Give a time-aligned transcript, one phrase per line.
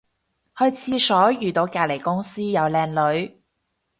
[0.57, 3.39] 去廁所遇到隔離公司有靚女